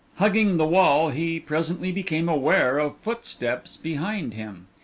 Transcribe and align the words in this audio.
Hugging 0.15 0.57
the 0.57 0.65
wall, 0.65 1.11
he 1.11 1.39
presently 1.39 1.91
became 1.91 2.27
aware 2.27 2.79
of 2.79 2.97
footsteps 2.97 3.77
behind 3.77 4.33
him. 4.33 4.65